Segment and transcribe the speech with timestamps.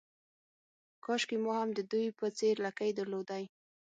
[1.05, 3.43] کاشکې ما هم د دوی په څېر لکۍ درلودای.